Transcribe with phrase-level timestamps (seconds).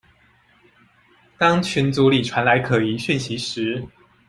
[1.37, 3.85] 當群組裡傳來可疑的訊息時